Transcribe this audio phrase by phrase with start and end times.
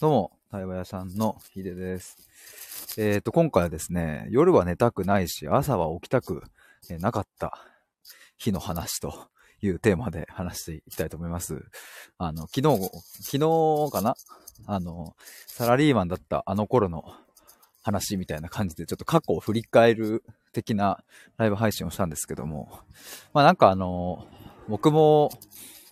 [0.00, 2.16] どうも、対話屋さんのヒデです。
[2.96, 6.42] えっ、と、今回はですね、夜は寝たくないし、朝は起きたく
[6.88, 7.58] なかった
[8.38, 9.28] 日の話と
[9.60, 11.66] いうテーマで話していきたいと思います。
[12.16, 12.90] あの、昨日、
[13.20, 14.14] 昨日かな？
[14.64, 15.14] あの、
[15.46, 17.04] サラリーマンだったあの頃の
[17.82, 21.04] 話みたいな感じで、ちょっと過去を振り返る的な
[21.36, 22.80] ライブ配信をしたんですけども、
[23.34, 24.26] まあなんかあの、
[24.66, 25.30] 僕も、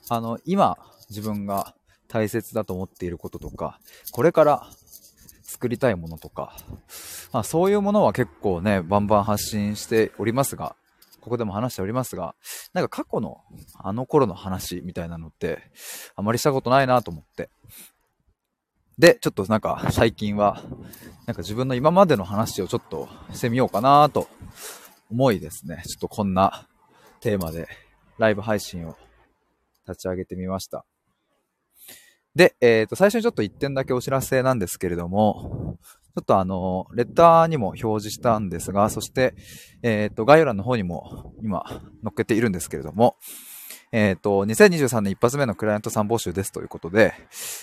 [0.08, 0.78] あの、今、
[1.10, 1.74] 自分が
[2.08, 3.78] 大切だと思っていることとか、
[4.12, 4.66] これから
[5.42, 6.56] 作りたいものとか、
[7.32, 10.74] まあそういうものは結構ね、バンバン発信しておりますが、
[11.20, 12.34] ここでも話しておりますが、
[12.72, 13.42] なんか過去の
[13.74, 15.70] あの頃の話みたいなのって、
[16.16, 17.50] あまりしたことないなと思って。
[18.98, 20.62] で、ちょっとなんか最近は、
[21.26, 24.28] なんか自分の今までの話をちょっとしてみようかなと
[25.10, 26.66] 思いですね、ちょっとこんな
[27.20, 27.68] テーマで
[28.18, 28.96] ライブ配信を
[29.86, 30.84] 立ち上げてみました。
[32.38, 35.76] で、えっ、と、最初にちょっと1点だけお知らせなんですけれども、
[36.14, 39.34] ちょっとあの、レターにも表示したんですが、そして、
[39.82, 41.80] えっ、と、概要欄の方にも今載
[42.10, 43.16] っけているんですけれども、
[43.90, 47.12] えっ、と、2023年一発目のクライアントさん募集ですということで、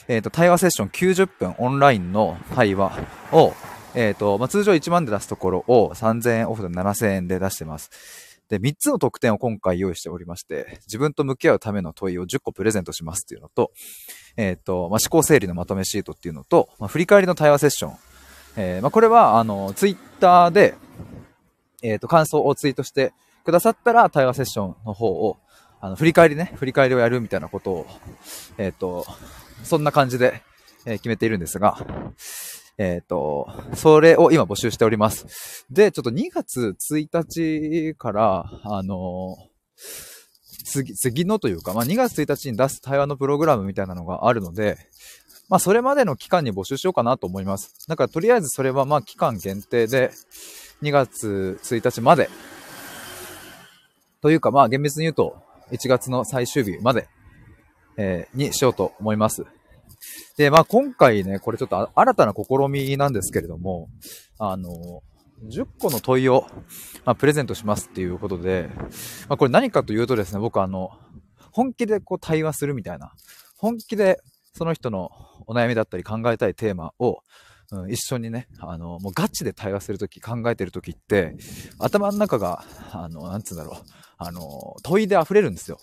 [0.10, 3.00] えっ、と、対話セッション90分オンラインの対話
[3.32, 3.54] を、
[3.94, 8.25] えっ、と、まあ、通常1万で出すところを3000円オフで7000円で出してます。
[8.50, 13.72] で、3つの特典を今回用意しておりまして、自分と向き合うための問いを10個プレゼントしますっていうのと、
[14.38, 17.98] えっ、と、まあ、思考整理のまとめシートっていうのと、まあ、振り返りの対話セッション。
[18.58, 20.76] えーまあ、これは、あの、ツイッターで、
[21.82, 25.38] えっ、と、感想をツイートしてくださったら、対話セッションの方を、
[25.82, 27.88] あの、振り返りね、振り返りをやるみたいなことを、
[28.58, 29.06] えっ、と、
[29.64, 30.42] そんな感じで、
[30.86, 31.78] え決めているんですが、
[32.78, 35.66] えっ、と、それを今募集しております。
[35.70, 39.38] で、ちょっと2月1日から、あの
[40.66, 44.78] 次、次のというか、まあ、2月1日に出す対話のプログラムみたいなのがあるので、
[45.48, 47.88] まあ、それまでの期間に募集しようかなと思います。
[47.88, 50.12] だから、とりあえずそれは、まあ、期間限定で、
[50.82, 52.30] 2月1日まで、
[54.22, 55.38] というか、まあ、厳密に言うと、
[55.72, 57.08] 1月の最終日まで、
[57.98, 59.46] えーにしようと思います。
[60.38, 63.90] で、まあ、今回ね、これちょっと新たな試みなんですけれども、
[64.40, 65.04] あの、
[65.44, 66.48] 10個の問いを、
[67.04, 68.70] まあ、プレゼントしますっていうことで、
[69.28, 70.92] まあ、これ何かというとですね、僕あの、
[71.52, 73.14] 本気でこう対話するみたいな、
[73.58, 74.20] 本気で
[74.54, 75.12] その人の
[75.48, 77.20] お悩みだったり考えたいテーマを、
[77.72, 81.36] うん、一緒にね、あの、もうガチで対話するとき、考えてるときって、
[81.80, 83.84] 頭の中が、あの、なんつうんだろう、
[84.18, 85.80] あの、問いで溢れるんですよ。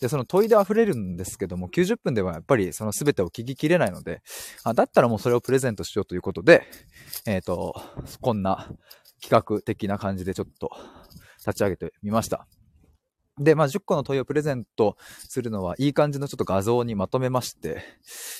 [0.00, 4.22] で、その問いで溢れるんですけども、90分ではやっぱりその全てを聞ききれないので、
[4.64, 6.66] あだったらもうそれをプレゼントしようということで、
[7.26, 7.74] えっ、と、
[8.20, 8.68] こんな
[9.20, 10.70] 企画的な感じでちょっと
[11.38, 12.46] 立ち上げてみました。
[13.40, 14.96] で、まあ、10個の問いをプレゼント
[15.28, 17.82] するのは、いい感じのちょっと画像にまとめまして、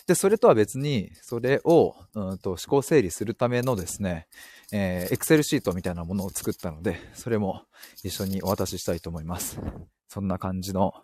[0.07, 4.27] で、それとは別に、それを、うんと、思考整理するためのですね、
[4.73, 7.62] えー、Excel シートみたいなものを作ったので、それも
[8.03, 9.61] 一緒にお渡ししたいと思います。
[10.09, 10.95] そんな感じの、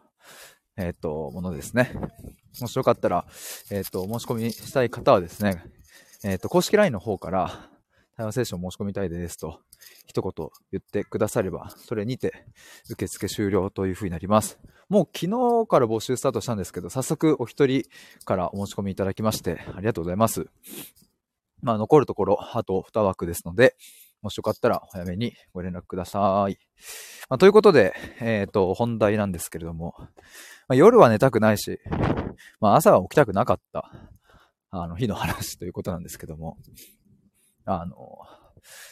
[0.77, 1.93] えっ、と、ものですね。
[2.61, 3.27] もしよかったら、
[3.71, 5.65] えっ、と、申し込みしたい方はですね、
[6.25, 7.71] えっ、と、公式 LINE の方から、
[8.17, 9.61] 対話セッション申し込みたいですと、
[10.07, 12.47] 一言言ってくだされば、それにて
[12.91, 14.59] 受付終了という風になります。
[14.89, 17.83] もう昨日から募集スタートしたんですけど、早速お一人
[18.25, 20.47] からお申し込みいただきまして、ありがとうございます。
[21.63, 23.75] まあ、残るところ、あと2枠ですので、
[24.25, 26.57] もしよかったら早めにご連絡ください。
[27.29, 27.93] まあ、ということで、
[28.23, 30.07] えっ、と、本題なんですけれども、ま
[30.69, 31.79] あ、夜は寝たくないし、
[32.59, 33.93] まあ、朝は起きたくなかった、
[34.71, 36.57] あの、日の話 ということなんですけども、
[37.67, 37.97] あの、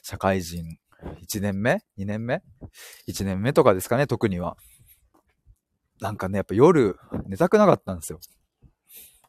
[0.02, 2.42] 社会人1年目 ?2 年目
[3.08, 4.58] ?1 年目とかですかね、特には。
[6.02, 8.20] なんかね、やっぱ夜寝たくなかったんですよ。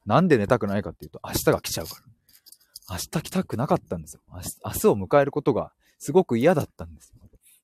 [0.06, 2.02] なんで寝たくないかっていうと、明日が来ちゃうから。
[2.90, 4.22] 明日来たくなかったんですよ。
[4.30, 4.42] 明
[4.72, 5.72] 日を迎えることが
[6.04, 7.22] すごく嫌だったんですよ。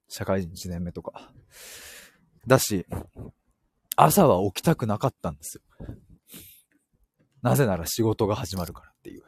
[0.08, 1.34] 社会人1年目とか。
[2.48, 2.86] だし、
[3.98, 5.64] 朝は起きたくなかったんですよ。
[7.42, 9.24] なぜなら仕事が始まるからっていう。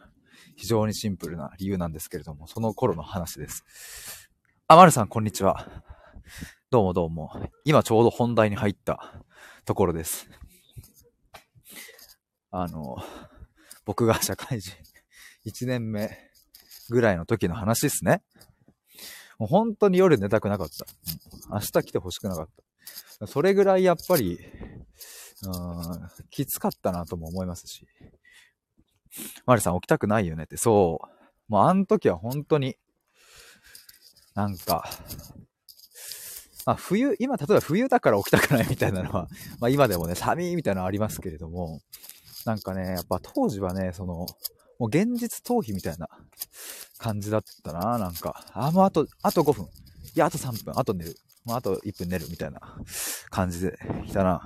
[0.56, 3.66] 非常にシンプルな理由なんですけれども、その頃の話です。
[4.70, 5.68] あ、まるさん、こんにちは。
[6.70, 7.50] どうもどうも。
[7.66, 9.22] 今ちょうど本題に入った
[9.66, 10.30] ところです。
[12.50, 12.96] あの、
[13.84, 14.72] 僕が社会人
[15.46, 16.18] 1年目
[16.90, 18.24] ぐらいの時の話ですね。
[19.42, 20.86] もう本当に夜寝たくなかった。
[21.52, 22.48] 明日来てほしくなかっ
[23.20, 23.26] た。
[23.26, 24.38] それぐらいやっぱり、
[25.44, 27.88] うん、きつかったなとも思いますし。
[29.48, 31.00] マリさん起きたくないよねって、そ
[31.50, 31.52] う。
[31.52, 32.78] もうあの時は本当に、
[34.36, 34.88] なんか、
[36.68, 39.28] まあ冬、今例えば冬だから起きたくないみたいなのは、
[39.60, 41.82] まあ今でもね、寒いみたいなのありますけれども、
[42.46, 44.28] なんかね、やっぱ当時はね、その、
[44.82, 46.08] もう現実逃避みたいな
[46.98, 48.44] 感じだったな、なんか。
[48.52, 49.66] あ、もうあと、あと5分。
[49.66, 49.68] い
[50.16, 50.74] や、あと3分。
[50.76, 51.16] あと寝る。
[51.46, 52.60] もうあと1分寝るみたいな
[53.30, 54.42] 感じでいたな。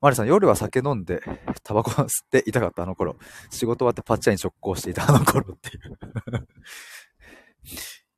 [0.00, 1.20] マリさん、夜は酒飲んで、
[1.62, 3.16] タバコ吸っていたかったあの頃。
[3.52, 5.98] 仕事終わってパッチャに直行していたあの頃っていう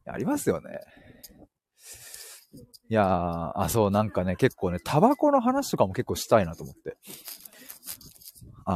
[0.11, 0.81] ありますよね。
[2.89, 6.97] いやー、あ、そう、なんかね、結構ね、タバコの話とかも結構したいなと思って。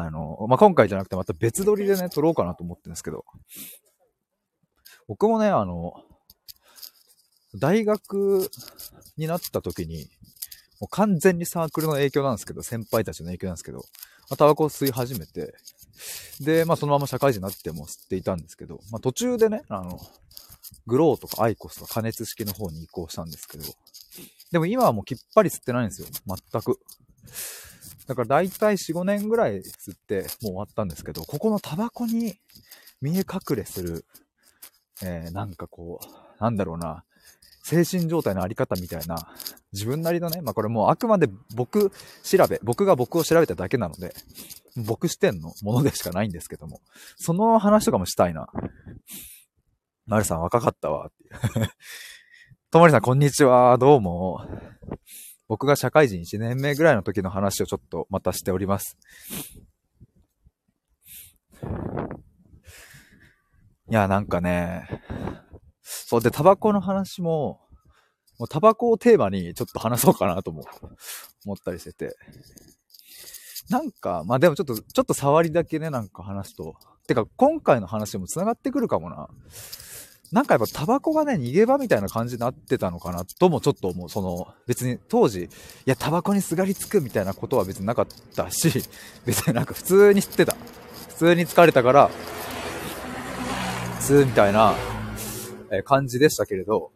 [0.00, 3.24] あの、まあ、今回じゃなくてまた別撮りでね、撮ろうかなと思ってるんですけど。
[5.06, 5.94] 僕もね、あの、
[7.56, 8.50] 大学
[9.16, 10.08] になった時に、
[10.80, 13.84] もう完全にサークルの影響なんですけど、先輩たちの影響なんですけど、ま
[14.34, 15.54] あ、タバコを吸い始めて、
[16.40, 20.00] で、まあそのまま社会人になっても吸っていたんですけど、まあ途中でね、あの、
[20.86, 23.64] グローとかアイコスとか加熱式の方に移行したんですけど、
[24.50, 26.08] でも今はもうきっぱり吸ってないんですよ。
[26.26, 26.80] 全く。
[28.06, 32.34] だから大体4、5年ぐらい吸ってもう終わったんですけど、ここのタバコに
[33.00, 34.04] 見え隠れする、
[35.02, 37.04] えー、なんかこう、なんだろうな、
[37.62, 39.16] 精神状態のあり方みたいな、
[39.72, 41.90] 自分なりのね、まあこれもうあくまで僕
[42.22, 44.14] 調べ、僕が僕を調べただけなので、
[44.76, 46.82] 僕視点のものでしかないんですけども、
[47.16, 48.48] その話とかもしたいな。
[50.06, 51.68] なるさん若かったわ、っていう。
[52.70, 53.78] ともりさん、こんにちは。
[53.78, 54.46] どうも。
[55.48, 58.96] 僕が社会人1年目ぐらいの時の話をちょっとまたしております。
[63.90, 64.88] いや、なんかね、
[65.82, 67.60] そうで、タバコの話も、
[68.38, 70.64] もうタバコをテーマにちょっと話そうかなとも
[71.44, 72.16] 思ったりしてて。
[73.68, 76.74] なんか、まあでもちょっと、ちょっと触りだけね、なんか話すと。
[77.06, 79.28] てか、今回の話も繋がってくるかもな。
[80.34, 84.08] なんかやっぱタバコがね、逃げ場みたいな感じになってたのかなともちょっと思う。
[84.08, 85.48] その、別に当時、い
[85.84, 88.82] や、タバコにすがりつくみたいなことは別になかったし、
[89.24, 90.56] 別になんか普通に吸ってた。
[91.10, 92.10] 普通に疲れたから、
[94.00, 94.74] 吸うみたいな、
[95.84, 96.90] 感じでしたけれど、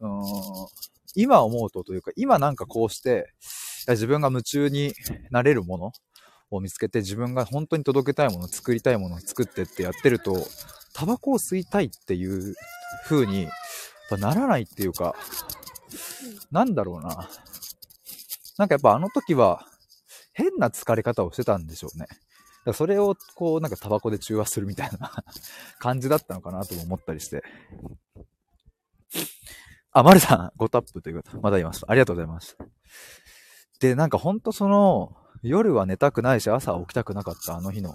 [0.00, 0.68] うーん、
[1.14, 3.32] 今思うとというか、今なんかこうして、
[3.86, 4.92] 自分が夢中に
[5.30, 5.92] なれるもの
[6.50, 10.44] を見つけて、自分が本当に届けたいもの、作りたいものを作ってってやってると、
[10.92, 12.54] タバコを吸いたいっていう
[13.06, 13.48] 風に
[14.18, 15.14] ならないっていうか、
[16.50, 17.28] なんだろうな。
[18.58, 19.66] なんかやっぱあの時は
[20.32, 22.06] 変な疲れ方をしてたんでしょうね。
[22.64, 25.12] だそれをこうなんかタバコで中和するみたいな
[25.80, 27.42] 感じだったのかなとも思ったりして。
[29.94, 31.40] あ、マルさん、ごタップということ。
[31.40, 31.84] まだいます。
[31.86, 32.56] ありがとうございます。
[33.78, 37.94] で、なんかほんとその、夜は寝たくないし、朝起きたくなかったあの日の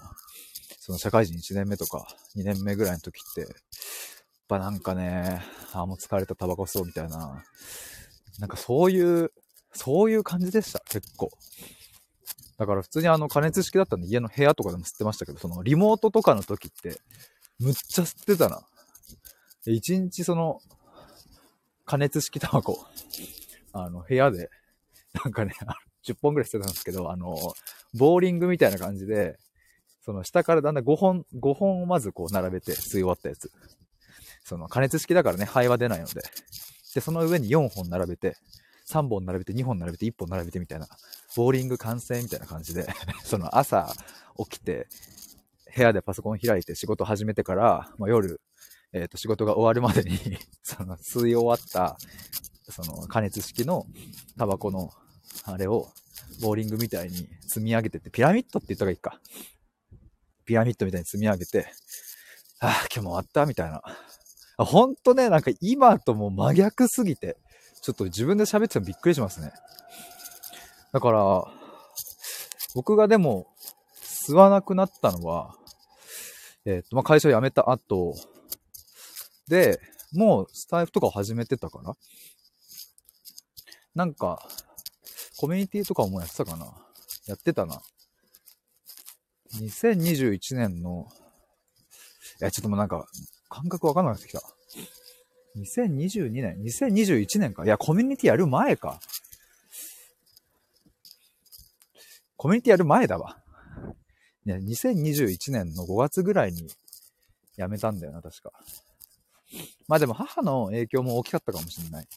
[0.88, 2.08] その社会人1年目とか
[2.38, 3.50] 2年目ぐらいの時って、やっ
[4.48, 5.42] ぱなんかね、
[5.74, 7.44] あ、もう疲れたタバコ吸おうみたいな、
[8.40, 9.34] なんかそういう、
[9.74, 11.30] そういう感じでした、結構。
[12.58, 17.02] だから普通にあの加熱式だったんで家の部屋とかでも吸ってましたけど、そのリモートとかの時って、
[17.60, 18.62] むっちゃ吸ってたな。
[19.66, 20.62] 一日その、
[21.84, 22.88] 加熱式タバコ、
[23.74, 24.50] あの部屋で、
[25.22, 25.52] なんかね、
[26.08, 27.36] 10本ぐらい吸ってたんですけど、あの、
[27.94, 29.38] ボーリングみたいな感じで、
[30.08, 33.52] その下からだんだん5本、5本をまずこう並べて吸い終わったやつ。
[34.46, 36.22] その加熱式だからね、肺は出ないので。
[36.96, 38.38] で、その上に4本並べて、
[38.90, 40.88] 3本並べて、2本並べて、1本並べてみたいな、
[41.36, 42.88] ボーリング完成みたいな感じで、
[43.26, 43.94] その朝
[44.38, 44.88] 起きて、
[45.76, 48.40] 部屋でパソコン開いて仕事始めてから、まあ、夜、
[48.94, 51.98] えっ、ー、と、仕事が終わるまでに その吸い終わった、
[52.72, 53.86] その加熱式の
[54.38, 54.90] タバコの、
[55.44, 55.92] あれを、
[56.42, 59.20] ボーリングみたいに積み上げてって、ピラミッドって言った方がいいか。
[60.48, 61.68] ピラミッドみたいに積み上げて、
[62.60, 63.84] ああ、今日も終わったみたいな。
[64.58, 67.38] ほんとね、なんか今とも真逆すぎて、
[67.82, 69.52] ちょっと自分で喋っててもびっくりしますね。
[70.94, 71.46] だから、
[72.74, 73.48] 僕がでも、
[74.02, 75.56] 吸わなくなったのは、
[76.66, 78.16] えっ、と、まあ、会社を辞めた後、
[79.48, 79.80] で、
[80.14, 81.94] もうスタイフとか始めてたから、
[83.96, 84.48] なんか、
[85.38, 86.66] コミュニティとかもやってたかな
[87.28, 87.82] やってたな。
[89.56, 91.08] 2021年の、
[92.42, 93.08] いや、ちょっともうなんか、
[93.50, 94.42] 感覚わかんなくなってきた。
[95.58, 99.00] 2022年 ?2021 年かいや、コミュニティやる前か。
[102.36, 103.38] コミュニティやる前だわ。
[104.46, 106.68] いや、2021年の5月ぐらいに
[107.58, 108.52] 辞めたんだよな、確か。
[109.88, 112.08] まあでも母の影響も大きかったかもしれない。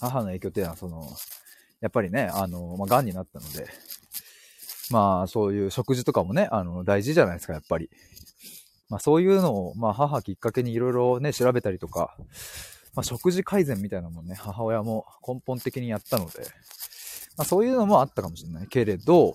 [0.00, 1.08] 母の影響っていうのは、その、
[1.80, 3.68] やっぱりね、あの、まあ、癌になったので、
[4.90, 7.90] まあ、そういう食事とかもね、あの、大事じゃないですか、やっぱり。
[8.88, 12.16] まあ、そういうのを、まあ、母きっかけにいろいろね、調べたりとか、
[12.94, 16.40] まあ、食事改善みたいなもんね、母親も根本的にやったので、
[17.36, 19.34] まあ、そういうのもあったかもしれないけれど、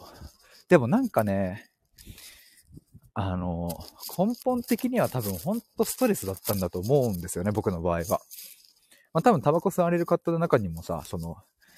[0.70, 1.70] でもなんかね、
[3.14, 3.70] あの、
[4.18, 8.22] 根本的には多分ほんとストレスだったんだと思うんですよね、僕の場合は。
[9.14, 11.38] まあ多分タバコ吸われる方の中にもさ、その、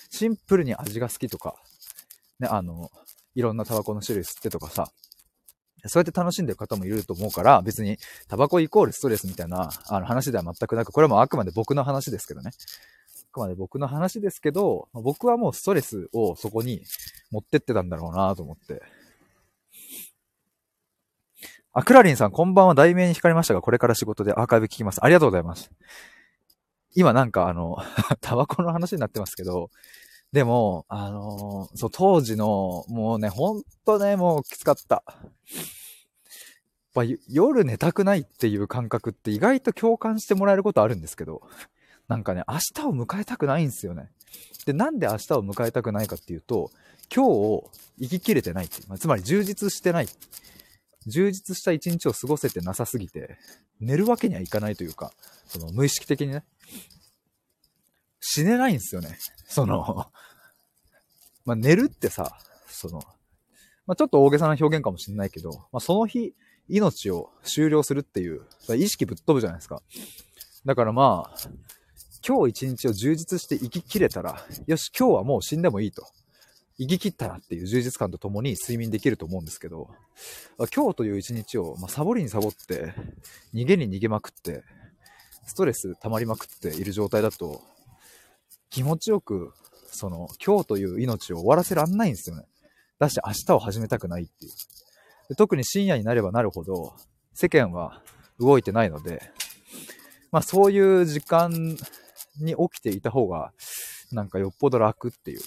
[0.09, 1.55] シンプルに味が好きとか、
[2.39, 2.89] ね、あの、
[3.35, 4.91] いろんなタバコの種類吸ってとかさ、
[5.87, 12.51] そうやって楽しんでる方もいると思うから、別にタバコイコールストレスみたいなあの話では全くなく、これもあくまで僕の話ですけどね。
[12.51, 16.81] あくまで僕の話ですけど、僕はもうストレスをそこに
[17.31, 18.81] 持ってってたんだろうなと思って。
[21.73, 22.73] あ、クラリンさん、こんばんは。
[22.73, 25.03] 題名に光りましたが、これから仕事でアーカイブ聞きます。
[25.03, 25.69] ありがとうございます。
[26.95, 27.75] 今なんかあの、
[28.21, 29.69] タバコの話になってますけど、
[30.31, 35.03] でも、あのー、そう、当時の、もうね、ほんとね、もうきつかった。
[35.07, 35.25] やっ
[36.93, 41.41] ぱ夜寝たくないっていう感覚って意外と共感してもらえることあるんですけど、
[42.07, 44.09] なんかね、明日を迎えたくないんですよね。
[44.65, 46.71] で、なんで明日を迎えたくないかっていうと、
[47.13, 50.07] 今日を生ききれてないっていう、まあ、つまり充実してない。
[51.07, 53.37] 充実した一日を過ごせてなさすぎて、
[53.79, 55.11] 寝るわけにはいかないというか、
[55.45, 56.43] その無意識的にね、
[58.27, 59.19] 死ねないんですよね。
[59.47, 60.07] その、
[61.45, 62.99] まあ、寝るってさ、その、
[63.85, 66.33] まあ、ちょっと大げさな表現かもしれないけど、まあ、その日、
[66.67, 68.41] 命を終了するっていう、
[68.75, 69.83] 意識ぶっ飛ぶじゃないですか。
[70.65, 71.37] だからまあ、
[72.27, 76.07] 今日一日を充実して生ききれたら、よし、今日はもう死んでもいいと。
[76.79, 79.89] 生き切ったなっていう充実感とともに睡眠できると思うんですけど、
[80.75, 82.95] 今日という一日を、まあ、サボりにサボって、
[83.53, 84.63] 逃げに逃げまくって、
[85.45, 87.61] ストレス溜まりまくっている状態だと、
[88.75, 89.53] 気持ちよく、
[89.87, 92.43] その、今日という命を終わらせらんないんですよね。
[92.99, 94.51] だし、明日を始めたくないっていう。
[95.29, 96.93] で特に深夜になればなるほど、
[97.33, 98.01] 世間は
[98.37, 99.31] 動いてないので、
[100.29, 101.77] まあそういう時間
[102.41, 103.53] に起きていた方が、
[104.11, 105.39] なんかよっぽど楽っていう。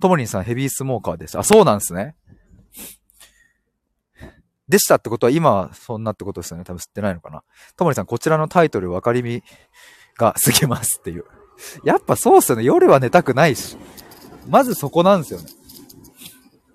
[0.00, 1.36] ともりんさんヘビースモーカーです。
[1.36, 2.14] あ、そうなんですね。
[4.68, 6.64] でしたってことは今はそんなってことですよね。
[6.64, 7.42] 多分知ってないのかな。
[7.76, 9.42] ともりさん、こちらのタイトル分かりみ
[10.18, 11.24] が過ぎますっていう。
[11.84, 12.64] やっぱそうっすよね。
[12.64, 13.76] 夜は寝たくないし。
[14.46, 15.48] まずそこなんですよね。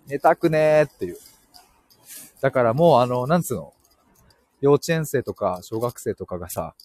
[0.08, 1.18] 寝たくねーっていう。
[2.42, 3.74] だからもうあの、なんつうの？
[4.62, 6.76] 幼稚園生とか小学生とかがさ、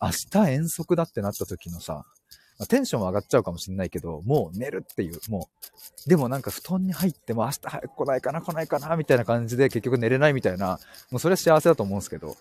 [0.00, 2.04] 明日遠足だってなった時のさ、
[2.62, 5.48] まあ、テンションは上がっちゃうかもしんないけど、もう寝るっていう、も
[6.06, 10.78] う、でもなんか布団に入っても明日早く来ないかな来ないかなみたいな感じで結局寝れないみたいな、
[11.10, 12.36] もうそれは幸せだと思うんですけど、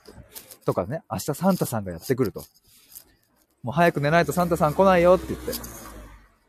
[0.64, 2.44] とかね、明日サンタさんがやってくると。
[3.64, 5.54] もう早く寝ないとサンタさん来ないよって言って、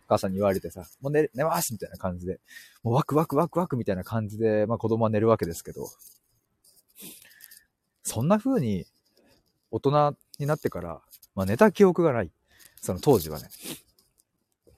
[0.07, 2.41] 母さんに言われてさ、もう寝、寝ますみたいな感じで、
[2.83, 5.89] もうワクワクワクワクみたいな感じで、まあ子供は寝るわけですけど、
[8.03, 8.85] そんな風に
[9.71, 11.01] 大人になってから、
[11.35, 12.31] まあ寝た記憶がない。
[12.83, 13.49] その当時はね。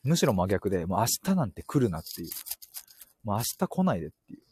[0.05, 2.29] むしろ真逆で、もう明日なんて来るなっていう。
[3.25, 4.43] もう明日来ないでっていう。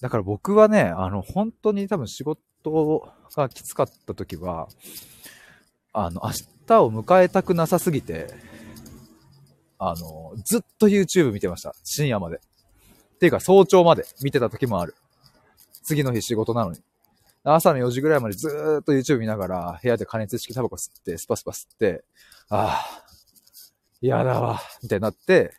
[0.00, 4.68] だから僕はね、あの、本当に多分仕事がきつかった時は、
[5.92, 6.30] あの、明
[6.66, 8.34] 日を迎えたくなさすぎて、
[9.78, 11.74] あの、ずっと YouTube 見てました。
[11.84, 12.36] 深夜まで。
[12.36, 14.96] っていうか早朝まで見てた時もある。
[15.84, 16.80] 次の日仕事なのに。
[17.44, 22.04] 朝の4時ぐらいまでずーっと YouTube 見ながら、部屋で加熱式タバコ吸って、スパスパ吸って、
[22.48, 23.04] ああ、
[24.00, 25.54] 嫌だわ、みたいになって、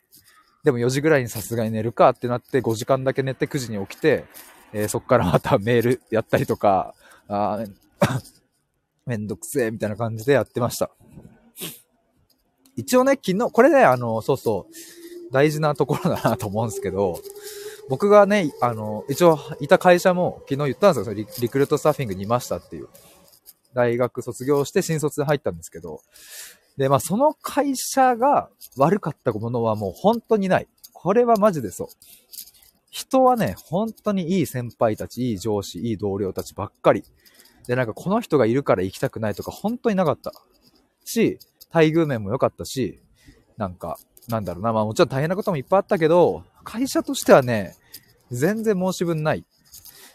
[0.64, 4.26] でも4時ぐらいにさすがに寝るかってなって5時間だけ寝て9時に起きて、
[4.72, 6.96] えー、そっからまたメールやったりとか、
[7.28, 7.60] あ
[9.06, 10.90] めんどくせえみたいな感じでやってました。
[12.76, 17.20] 一応ね、昨日、これね、あの、そうそう、大事なところだなと思うんですけど、
[17.90, 21.14] 僕がね、あの、一応いた会社も昨日言ったんですよ。
[21.14, 22.88] リリクルートスタッフィングにいましたっていう。
[23.74, 26.02] 大学卒業して新卒で入ったんですけど、
[26.78, 30.68] で、まあその会社が悪かったものはもう本当にない。
[30.94, 31.88] これはマジでそう。
[32.90, 37.04] 人はね、本当にいい先輩たち、いい上司、いい同僚たちばっかり。
[37.68, 40.32] で、なんかこの人がいるから行きたくないとか本当になかった。
[41.04, 41.40] し、
[41.74, 43.00] 待遇面も良かったし、
[43.58, 43.98] なんか、
[44.28, 47.76] なんだろうな、まあもちろん大変なこともいっぱいあったけど、会社としてはね、
[48.32, 49.46] 全然申し分ない。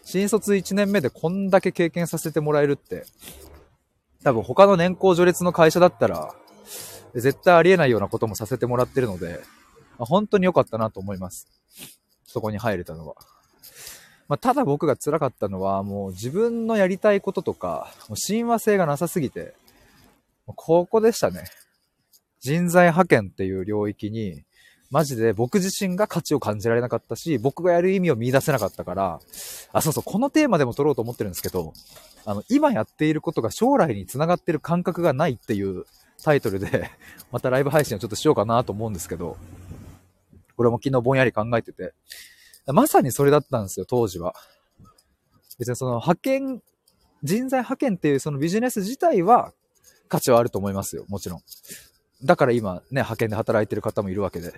[0.05, 3.05] 新卒1年目でこんだけ経験させてもらえるって、
[4.25, 6.35] 多分他の年功序列の会社だったら、
[7.15, 9.41] 絶対ありえないようなこともさせてもらってるので、
[9.99, 11.49] 本当に良かったなと思います。
[12.25, 13.17] そこに入れたのは。
[14.29, 19.55] まあ、ただ僕が辛かったのは、もう自分のやりたいこととか、もう親和性がなさすぎて、
[20.47, 21.45] ここでしたね。
[22.41, 24.45] 人材派遣っていう領域に、
[24.91, 29.21] マジで僕自身が価値を感じられなかったし、僕がやる意味を見出せなかったから、
[29.73, 31.75] あ、そうそう、このテーマでも取ろうと思ってるんですけど、
[32.25, 35.85] あの、今やっていることが将来につながってる感覚がないっていう
[36.23, 36.91] タイトルで、
[37.31, 39.37] またライブ配信をちょっとしようかなと思うんですけど、
[40.57, 41.93] 俺も昨日ぼんやり考えてて。
[42.67, 44.35] まさにそれだったんですよ、当時は。
[45.59, 46.63] 別にその派遣、
[47.23, 49.53] 人材派遣っていうそのビジネス自体は
[50.09, 51.41] 価値はあると思いますよ、もちろん。
[52.25, 54.53] だから今ね、派遣で働いてる方もいるわけで。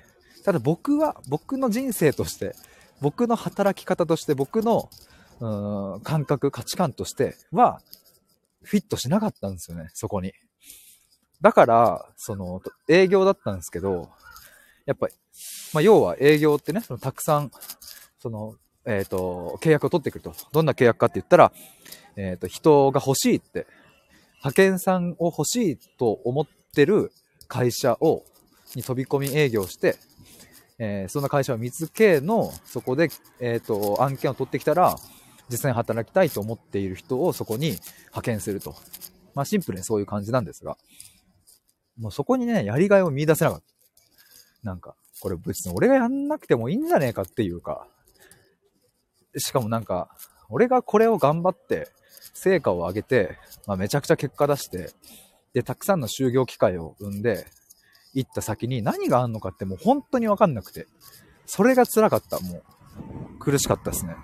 [0.45, 2.55] ただ僕は、僕の人生として、
[3.01, 4.91] 僕の働き方として、僕の、
[5.41, 7.81] うん、感覚、価値観としては、
[8.63, 10.33] フィットしなかったんですよね、そこに。
[11.41, 14.11] だから、その、営業だったんですけど、
[14.85, 15.15] やっぱり、
[15.73, 17.51] まあ、要は営業ってね、そのたくさん、
[18.19, 20.35] その、えっ、ー、と、契約を取ってくると。
[20.53, 21.53] どんな契約かって言ったら、
[22.17, 23.67] えっ、ー、と、人が欲しいって、
[24.39, 27.13] 派遣さんを欲しいと思ってる
[27.47, 28.25] 会社を、
[28.75, 29.97] に飛び込み営業して、
[30.83, 34.97] えー、そんな会社を見つけの、そこで、えっ、と、案件を取ってきたら、
[35.51, 38.75] 実際に働きたいと思っている人をそこに派遣すると。
[39.35, 40.79] まあシンプルにそういう感じなんですが、
[41.99, 43.67] もうそこにね、やりがいを見出せなかった。
[44.63, 47.87] なんか、これ別に俺がやんなくてもいいんじゃねえかっていうか、
[49.37, 50.09] しかもなんか、
[50.49, 51.89] 俺がこれを頑張って、
[52.33, 54.91] 成果を上げて、まあ、めちゃくちゃ結果出して、
[55.53, 57.47] で、たくさんの就業機会を生んで、
[58.15, 60.87] 行った先に何があんのかってもう本当にわかんなくて、
[61.47, 62.63] それが辛かった、もう。
[63.39, 64.15] 苦しかったですね。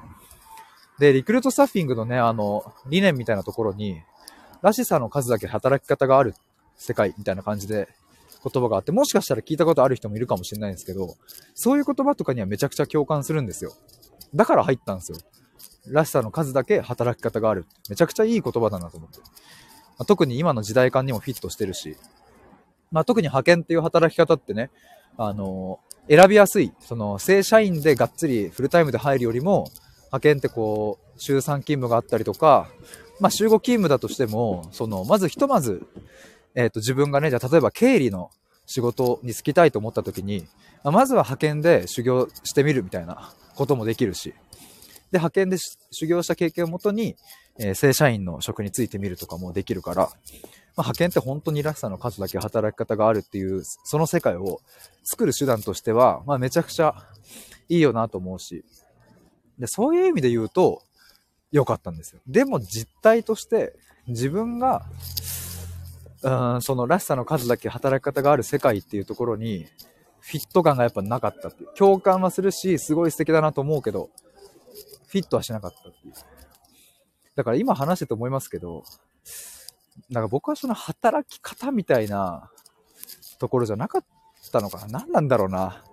[0.98, 4.02] で、リクルートスタッフィングのね、あの、理念みたいなところに、
[4.62, 6.34] らしさの数だけ働き方がある
[6.76, 7.88] 世界みたいな感じで
[8.42, 11.16] 言葉があって、もしかしたら聞いたことある人もいるかもしれないんですけど、
[11.54, 13.72] そういう言葉とかにはめちゃくちゃ共感するんですよ。
[14.34, 15.18] だから入ったんですよ。
[15.88, 17.66] らしさの数だけ働き方がある。
[17.88, 19.18] めちゃくちゃいい言葉だなと思って。
[20.06, 21.96] 特に今の時代感にもフィットしてるし、
[22.96, 24.70] まあ、特に派遣っていう働き方ってね、
[25.18, 26.72] あの、選びやすい。
[26.80, 29.68] その、正社員でがっつりフルタイムで入るよりも、
[30.06, 32.70] 派遣ってこう、週3勤務があったりとか、
[33.20, 35.86] まあ、週5勤務だとしても、その、まずひとまず、
[36.54, 38.30] えっ、ー、と、自分がね、じゃ例えば経理の
[38.64, 40.46] 仕事に就きたいと思った時に、
[40.82, 45.58] まずは派遣で修行してみるみたいなこともできるし、で、派遣で
[45.90, 47.14] 修行した経験をもとに、
[47.58, 50.02] えー、正社員の職に就いてみるとかもできるから、
[50.76, 54.60] まあ、派遣って本当にらしさの数だけ働き方があるっていう、その世界を
[55.04, 56.94] 作る手段としては、まあ、めちゃくちゃ
[57.68, 58.64] いいよなと思うし、
[59.58, 60.82] で、そういう意味で言うと、
[61.52, 62.20] 良かったんですよ。
[62.26, 63.74] でも実態として、
[64.06, 64.84] 自分が、
[66.22, 69.66] うん、そのらしさの数だけ働き方がある世界っていうところに、
[70.20, 71.70] フィット感がやっぱなかったっていう。
[71.74, 74.10] 共感はするし、すごい素敵だなと思うけど、
[75.06, 76.14] フィットはしなかったっていう。
[77.36, 78.84] だから今話してて思いますけど、
[80.10, 82.50] なんか僕はその働き方みたいな
[83.38, 84.04] ところじゃなかっ
[84.50, 85.84] たのかな何なんだろうな。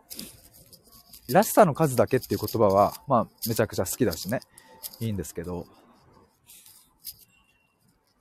[1.29, 4.41] らしさの数だけっていう言葉は、まあ、めちゃくちゃ好きだしね。
[4.99, 5.65] いいんですけど。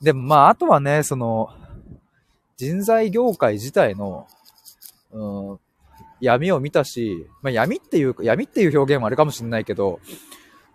[0.00, 1.48] でもまあ、あとはね、その、
[2.56, 4.26] 人材業界自体の、
[5.11, 5.61] うん、
[6.20, 10.00] 闇を見たし、まあ、闇っていう、闇っていう表現もあるかもしれないけど、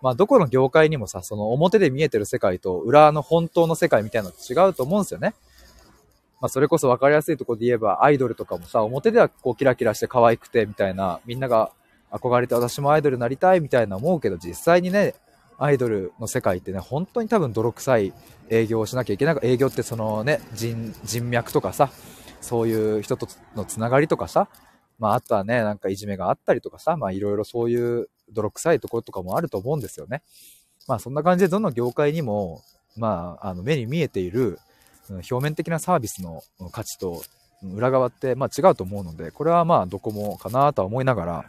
[0.01, 5.33] まあ、どこの業界にもさ、その表で見えてる世界と裏の本当の世界みたいなの違うと思うんですよね。
[6.39, 11.71] まあ、それこそ分かりやすいとこで言えば、アイドルとかもさ、表ではこうキラキラして可愛くてみたいな、みんなが
[12.11, 15.15] 憧れて私もアイドルになりたいみたいな思うけど、実際にね、
[15.57, 18.13] アイドルの世界ってね、本当に多分泥臭い
[18.49, 19.39] 営業をしなきゃいけない。
[19.41, 21.89] 営業ってそのね、人、人脈とかさ、
[22.39, 24.47] そういう人とのつながりとかさ、
[24.99, 30.21] まあ、あとはね、なんかいじめがあったりとかさ、まあ、いろいろそういう泥臭いところとかもあると思うんですよね。
[30.87, 32.61] まあ、そんな感じでどの業界にも、
[32.95, 34.59] まあ、あの、目に見えている、
[35.09, 37.23] 表面的なサービスの価値と
[37.63, 41.45] 裏側って、まあ、違うと思うので、これはまあ、どこもかなとは思いながら、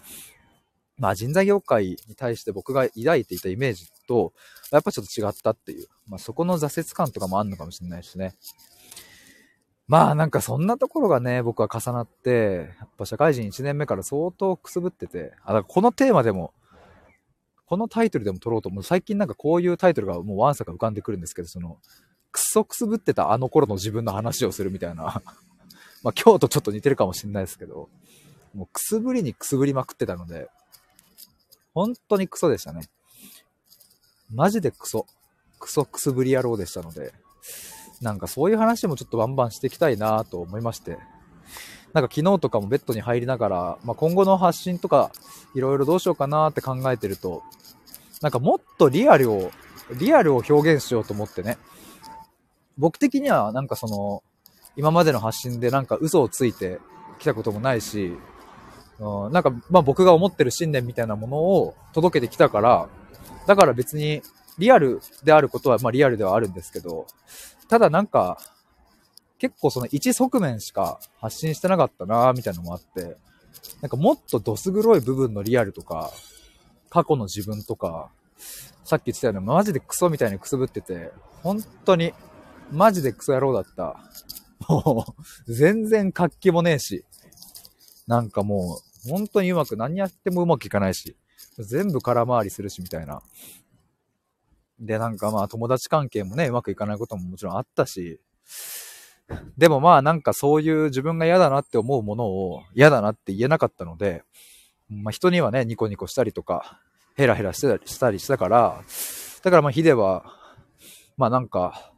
[0.99, 4.33] まあ、人材業界に対して僕が抱いていたイメージと、
[4.73, 8.35] やっぱちょっと違ったっていう、まあ、そこの挫折感とかもあるのかもしれないしね。
[9.88, 16.53] まあなんかそんなところがね、僕は重なって、やっぱ社会人1年目から相当くすぶってて、あ、だからこのテーマでも、
[17.68, 18.83] このタイトルでも撮ろうと思う。
[18.83, 21.76] 最近なんかこういうタイトルがもうワンサか浮かんでくるんですけど、その、
[22.33, 25.02] くそくすぶってたあの頃の自分の話をするみたいな。
[26.02, 27.90] まあ今日とちょっと似てるかもしれないですけど、
[28.54, 30.48] もうくすぶりにくすぶりまくってたので、
[31.74, 32.88] 本当にクソでしたね。
[34.33, 35.07] マジでクソ。
[35.59, 37.12] クソくすぶり野郎でしたので、
[38.00, 40.98] なんかそういう話もちょっとバンバンしていきたいなと思いまして。
[41.92, 45.11] なんか昨日とかもベッドに入りながら、まあ、今後の発信とか
[45.55, 47.42] いろいろどうしようかなって考えてると、
[48.20, 49.51] なんかもっとリアルを、
[49.98, 51.59] リアルを表現しようと思ってね。
[52.77, 54.22] 僕的にはなんかその、
[54.77, 56.79] 今までの発信でなんか嘘をついて
[57.18, 58.16] きたこともないし、
[59.01, 62.88] うん、なんかまあ僕が思ってる信念みたいなものを届けてきたから、
[63.46, 64.22] だから別に
[64.59, 67.07] リアルであることはまあリアルではあるんですけど、
[67.68, 68.38] ただなんか、
[69.38, 73.16] 結構その一側面しか発信してなかったなみたいなのもあって、
[73.81, 76.12] なんかもっとどす黒い部分のリアルとか、
[76.90, 78.11] 過去の自分とか、
[78.85, 82.12] さっき言ってたようにマジでクソみたいにくすぶってて、本当に、
[82.72, 83.96] マジでクソ野郎だった。
[84.68, 85.07] も
[85.46, 87.05] う、全然活気もねえし、
[88.07, 91.16] なんかもう、本当にうまく何やってもうまくいかないし、
[91.59, 93.22] 全部空回りするしみたいな。
[94.81, 98.20] で、なんかまあ友達関係もね、うまくいかないことももちろんあったし、
[99.57, 104.23] でもまあなんかそういう自分が嫌だなって思うものを嫌だなって言えなかったので、
[104.88, 106.81] まあ人にはね、ニコニコしたりとか、
[107.14, 108.83] ヘラヘラしてたりしたりしたから、
[109.43, 110.25] だからまあヒデは、
[111.17, 111.93] まあなんか、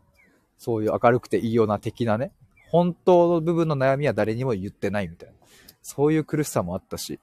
[0.59, 2.33] そういう明るくていいような的なね、
[2.71, 5.35] 本当の部分の悩みは誰にも言ってないみたいな。
[5.83, 7.21] そういう苦しさもあったし、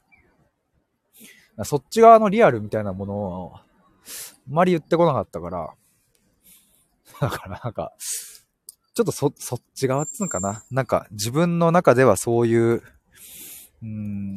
[1.63, 3.63] そっち側のリアルみたいなものを、あ
[4.47, 5.73] まり言ってこなかったから、
[7.19, 7.93] だからなんか、
[8.97, 10.63] ちょっとそ、そっち側っつうのかな？
[10.71, 12.81] なんか自分の中ではそういう、
[13.83, 14.35] うん、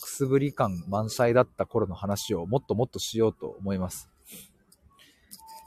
[0.00, 4.10] くすぶり感満載だった頃の話をもっともっとしようと思います。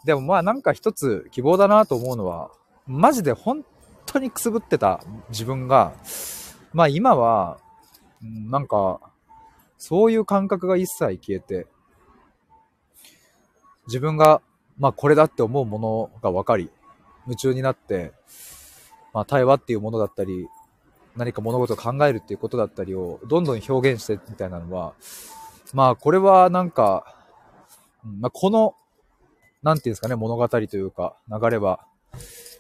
[0.04, 2.52] でもまあなんか一つ希望だなと思うのは、
[2.88, 3.64] マジで本
[4.06, 5.94] 当にくすぶってた自分が、
[6.74, 7.58] まあ今は、
[8.22, 9.00] なんか、
[9.78, 11.68] そういう感覚が一切消えて、
[13.88, 14.42] 自分が、
[14.78, 16.70] まあこれだって思うものが分かり、
[17.26, 18.14] 夢中になって、
[19.14, 20.48] まあ対話っていうものだったり、
[21.16, 24.94] 何か物事を考えるっていうことだったりをどんどん表現してみたいなのは、
[25.74, 27.16] まあこれはなんか、
[28.04, 28.76] まあこの、
[29.62, 31.86] なんていうんですかね、物語というか流れは、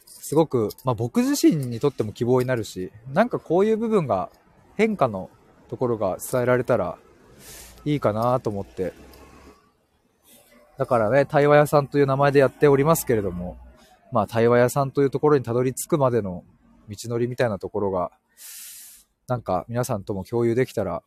[0.05, 4.29] すごく、まあ、僕自身にとっても希望になるし、なんかこういう部分が
[4.77, 5.29] 変化の
[5.69, 6.97] ところが伝えられたら
[7.85, 8.93] いいかなと思って。
[10.77, 13.57] だからね、対話屋さんという名前でやっておりますけれども、
[14.13, 16.45] まあ対話屋さんというところにたどり着くまでの
[16.87, 18.11] 道のりみたいなところが、
[19.27, 21.03] なんか皆さんとも共有できたら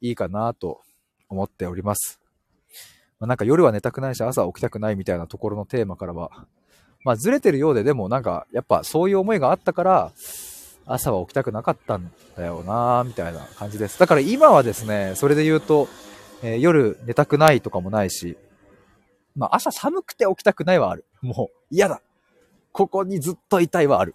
[0.00, 0.82] いいかなと
[1.28, 2.20] 思っております。
[3.18, 6.46] まあ、なんか夜は寝たくないし朝は起きたくないみたいなところのテーマからは
[7.04, 10.12] まあずれてるようで、でもなんか、やっぱそういう思いがあったから、
[10.84, 13.98] 朝は起きたくなかったんだよなみたいな感じです。
[13.98, 15.88] だから今はですね、それで言うと、
[16.42, 18.36] えー、夜寝たくないとかもないし、
[19.36, 21.04] まあ朝寒くて起きたくないはある。
[21.22, 22.02] もう嫌だ。
[22.72, 24.14] ここにずっといたいはある。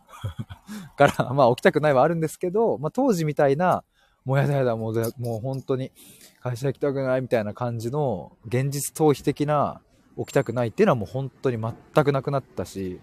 [0.96, 3.84] から、まあ起きたくないはあるんですけど、まあ当時みたいな、
[4.26, 5.92] もうやだやだ、もうもう本当に
[6.40, 9.82] 会社行きたくないみたいな感じの現実逃避的な
[10.18, 13.02] 起きたくないっていうのはもう本当に全くなくなったし、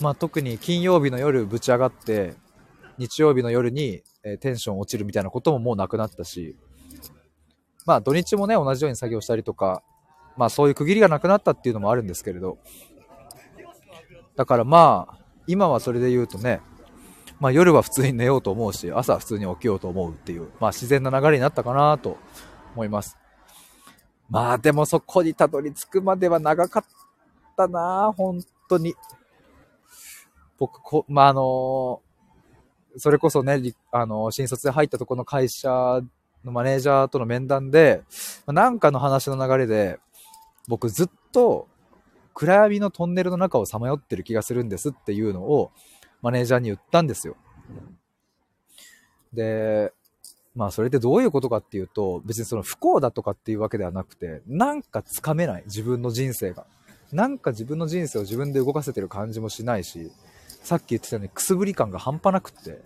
[0.00, 2.34] まあ特に金曜日の夜ぶち上がって、
[2.98, 4.02] 日曜日の夜に、
[4.40, 6.56] テンション落ちるみたいなことももうなくなったし、
[7.86, 9.82] まあ土日もね、同じように作業したりとか、
[10.36, 12.58] まあそういう区切りがなくなったっていうのもあるんですけれど、
[14.36, 16.60] だからまあ、今はそれで言うとね、
[17.40, 22.18] まあ夜は普通に寝ようと思うし、朝は普通に起きようと思うっていう、まあ自然な流れになったかなと
[22.74, 23.16] 思います。
[24.30, 26.84] まあでもそこにたどり着くまでは長かっ
[27.56, 28.94] たな本当に。
[30.58, 32.00] 僕、こ、まあ、あの
[32.96, 35.68] それこそね、あの、新卒で入ったとこの会社
[36.44, 38.02] のマネージャーとの面談で、
[38.46, 39.98] なんかの話の流れで、
[40.68, 41.68] 僕ずっと
[42.34, 45.70] 暗闇のトンネルの中をさまよってる気がするんですっていうのを
[46.22, 47.36] マネージャーに言ったんですよ。
[49.32, 49.92] で、
[50.54, 56.66] まあそれってどういうことかっていうと、別にその不幸だとかっていうわけではなくて、なんかつかめない、自分の人生が。
[57.12, 60.10] なんか自分の人生を自分で動かせてる感じもしないし、
[60.62, 62.82] さっき言ってたようにくすぶり感が半端なくって、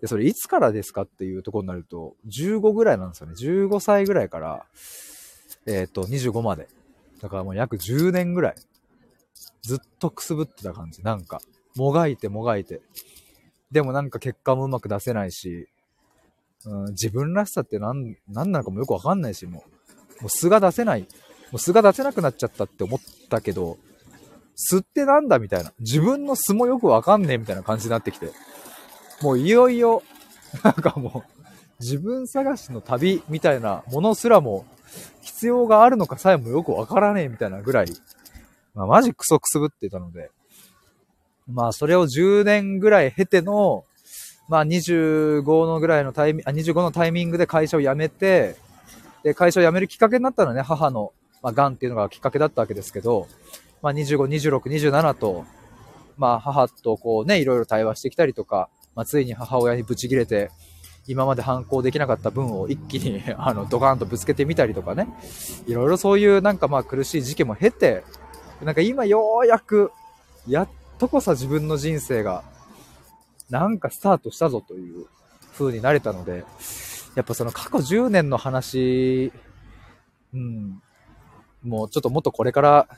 [0.00, 3.34] で、それいつからですかっていうところになると、15ぐらいなんですよね。
[3.38, 4.64] 15歳ぐらいから、
[5.66, 6.68] えっ、ー、と、25まで。
[7.20, 8.54] だからもう約10年ぐらい、
[9.62, 11.02] ずっとくすぶってた感じ。
[11.02, 11.40] なんか、
[11.76, 12.80] もがいてもがいて。
[13.70, 15.68] でもなんか結果もうまく出せないし、
[16.66, 19.64] うん、自分らしさって何、何なのかもよくわかんないし、も
[20.18, 21.06] う、もう素が出せない、も
[21.54, 23.78] う素が出せなくなっちゃったって思ったけど、
[24.56, 25.72] 素ってなんだみたいな。
[25.80, 28.30] 自分の素もよくわかんねえみたいな感じになってきて。
[29.22, 30.02] もういよいよ、
[30.62, 31.42] なんかもう、
[31.80, 34.66] 自分探しの旅みたいなものすらも
[35.22, 37.86] 必要があるのかさえもよくわからねえみたいなぐらい、
[38.74, 40.30] まあ、マジクソくすぶってたので、
[41.52, 43.84] まあそれを10年ぐらい経ての、
[44.48, 48.56] まあ25のぐらいのタイミング、あ、25のタイミングで会社を辞めて、
[49.22, 53.28] で、会社を辞めるきっかけになったのはね、母の、まあ、癌っていうのがきっかけだったわけですけど、
[53.82, 55.44] まあ25、26、27と、
[56.16, 60.50] まあ母とこうね、いろいろ対話してきたりとか、まあついに母親にブチ切れて、
[61.06, 65.08] 今まで反抗できなかった分を一気に あの、ドカーンとぶつけてみたりとかね、
[65.66, 68.04] いろいろそういうなんかまあ苦しい時期も経て、
[68.62, 69.92] なんか今ようやく、
[70.46, 72.44] やっとこさ自分の人生が
[73.48, 75.06] なんかスタートしたぞという
[75.52, 76.44] 風になれたので、
[77.14, 79.32] やっぱその過去10年の話、
[80.32, 80.82] うん、
[81.62, 82.88] もうちょっともっとこれから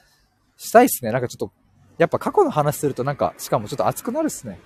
[0.56, 1.12] したいっすね。
[1.12, 1.50] なんかちょっと、
[1.98, 4.60] やっぱ過去の話するとなんか、しかもちょっと熱くなるっすね。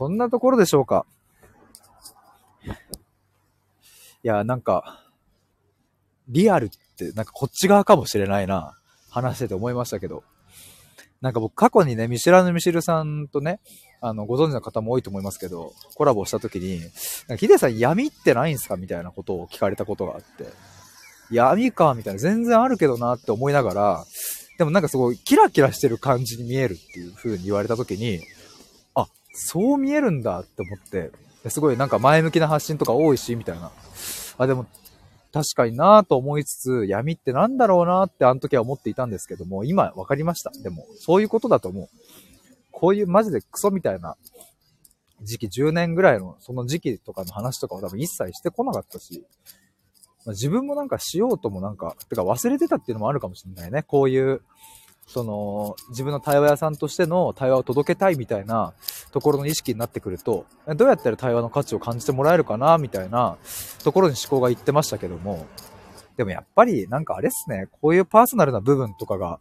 [0.00, 1.04] そんなところでしょうか。
[2.64, 2.70] い
[4.22, 5.04] や、なんか、
[6.26, 8.78] リアルってなんかこっち側かもしれないな。
[9.10, 10.24] 話してて思いましたけど。
[11.20, 13.60] なんか僕過去にね、見知らぬミシルさんとね、
[14.00, 20.46] あの、ご存知の方も多いと思いますけど、コラボした時に、なんかヒデさん闇ってないんすかみたいなことを聞かれたことがあって、
[21.30, 24.04] 闇かみたいな、全然あるけどなって思いながら、
[24.56, 28.22] でもなんかすごいキラキラしてる感じに見えるっていう風に言われた時に、
[29.32, 31.10] そう見えるんだって思って、
[31.48, 33.70] すごいなんか前向きな発信とか多いし、みたいな。
[34.38, 34.66] あ、でも
[35.32, 40.50] 確かになぁと思いつつ、闇ってなんだろうなってあの時は思っていたんですけども、今分かりました。
[40.62, 41.88] でも、そういうことだと思う。
[42.72, 44.16] こういうマジでクソみたいな
[45.22, 49.24] 時期、10年ぐらいのその時期とかの話とかは多分一切してこなかったし、
[50.26, 53.84] ま、自分もなんかしようともなんか、てか忘れてたっていうのもあるかもしれないね。
[53.84, 54.42] こういう
[55.06, 58.74] その、自分の対話屋さんとしての対話を届けたいみたいな
[59.10, 63.36] ところの意識になってくると、どうやったら対話の価値を感じてもらえるかな、みたいな
[63.82, 65.46] ところに思考がいってましたけども、
[66.16, 69.40] でもやっぱりなんかあれっすね、こういうパーソナルな部分とかが、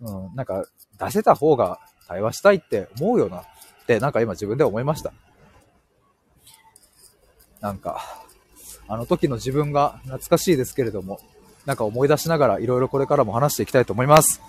[0.00, 0.64] うん、なんか
[0.98, 3.44] 出せた方が対話したいって思うよなっ
[3.86, 5.12] てなんか今自分で思いました。
[7.60, 8.00] なんか、
[8.88, 11.20] あの時の自分が懐かしいですけれども、
[11.64, 14.42] なんか思い出しながらいろいろこれからも話していきたいと思います。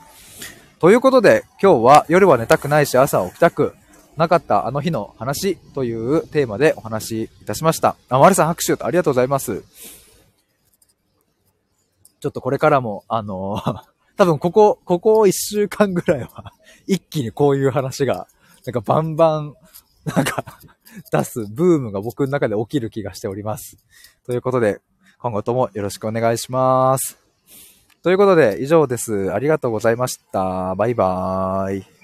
[0.80, 3.76] ということで、今日は夜は寝たくないし朝起きたく
[4.18, 7.96] なかったあの日の話というテーマでお話しいたしました。
[8.10, 9.64] あ、丸さん拍手ありがとうございます。
[12.20, 13.62] ちょっとこれからも、あの
[14.18, 16.54] 多分ここ、ここ一週間ぐらいは
[16.88, 18.28] 一気にこういう話が、
[18.66, 19.54] なんかバンバン、
[20.06, 20.44] なんか
[21.12, 23.78] 出すブームが僕の中で起きる気がしております。
[24.26, 24.82] ということで、
[25.20, 27.25] 今後ともよろしくお願いします。
[28.06, 29.34] ということで、以上です。
[29.34, 30.76] ありがとうございました。
[30.76, 31.95] バイバーイ。